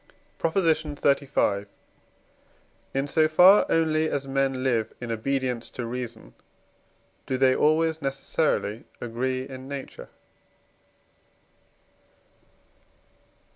[0.39, 0.55] PROP.
[0.55, 1.67] XXXV.
[2.95, 6.33] In so far only as men live in obedience to reason,
[7.27, 10.09] do they always necessarily agree in nature.